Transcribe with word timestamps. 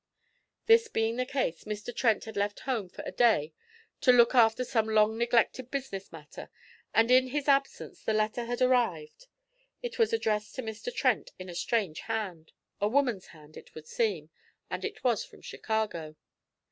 This 0.65 0.87
being 0.87 1.17
the 1.17 1.27
case, 1.27 1.65
Mr. 1.65 1.95
Trent 1.95 2.25
had 2.25 2.35
left 2.35 2.61
home 2.61 2.89
for 2.89 3.03
a 3.05 3.11
day 3.11 3.53
to 3.99 4.11
look 4.11 4.33
after 4.33 4.63
some 4.63 4.87
long 4.87 5.15
neglected 5.15 5.69
business 5.69 6.11
matter, 6.11 6.49
and 6.91 7.11
in 7.11 7.27
his 7.27 7.47
absence 7.47 8.01
the 8.01 8.11
letter 8.11 8.45
had 8.45 8.63
arrived. 8.63 9.27
It 9.83 9.99
was 9.99 10.11
addressed 10.11 10.55
to 10.55 10.63
Mr. 10.63 10.91
Trent 10.91 11.33
in 11.37 11.49
a 11.49 11.53
strange 11.53 11.99
hand, 11.99 12.51
a 12.81 12.87
woman's 12.87 13.27
hand 13.27 13.55
it 13.57 13.75
would 13.75 13.85
seem, 13.85 14.31
and 14.71 14.83
it 14.83 15.03
was 15.03 15.23
from 15.23 15.43
Chicago. 15.43 16.15